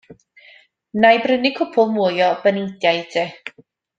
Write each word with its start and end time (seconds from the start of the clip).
Wna 0.99 1.11
i 1.17 1.19
brynu 1.25 1.51
cwpwl 1.59 1.93
mwy 1.99 2.25
o 2.31 2.31
baneidiau 2.47 3.03
i 3.03 3.07
ti. 3.15 3.29